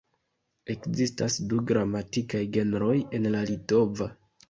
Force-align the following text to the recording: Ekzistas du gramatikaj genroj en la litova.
Ekzistas 0.73 1.37
du 1.53 1.61
gramatikaj 1.73 2.43
genroj 2.59 2.93
en 3.21 3.33
la 3.37 3.47
litova. 3.55 4.15